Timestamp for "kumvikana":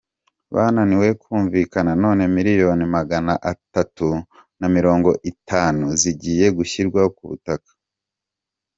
1.21-1.91